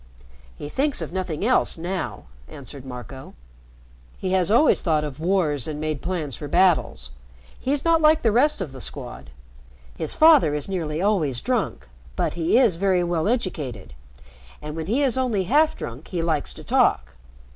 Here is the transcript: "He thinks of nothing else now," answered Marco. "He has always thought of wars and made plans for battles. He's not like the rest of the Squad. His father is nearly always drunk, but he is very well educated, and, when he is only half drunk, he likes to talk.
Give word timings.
"He 0.55 0.67
thinks 0.67 0.99
of 0.99 1.13
nothing 1.13 1.45
else 1.45 1.77
now," 1.77 2.23
answered 2.47 2.85
Marco. 2.87 3.35
"He 4.17 4.31
has 4.31 4.49
always 4.49 4.81
thought 4.81 5.03
of 5.03 5.19
wars 5.19 5.67
and 5.67 5.79
made 5.79 6.01
plans 6.01 6.35
for 6.35 6.47
battles. 6.47 7.11
He's 7.59 7.85
not 7.85 8.01
like 8.01 8.23
the 8.23 8.31
rest 8.31 8.61
of 8.61 8.71
the 8.71 8.81
Squad. 8.81 9.29
His 9.95 10.15
father 10.15 10.55
is 10.55 10.67
nearly 10.67 11.03
always 11.03 11.39
drunk, 11.39 11.87
but 12.15 12.33
he 12.33 12.57
is 12.57 12.77
very 12.77 13.03
well 13.03 13.27
educated, 13.27 13.93
and, 14.59 14.75
when 14.75 14.87
he 14.87 15.03
is 15.03 15.19
only 15.19 15.43
half 15.43 15.77
drunk, 15.77 16.07
he 16.07 16.23
likes 16.23 16.51
to 16.55 16.63
talk. 16.63 17.13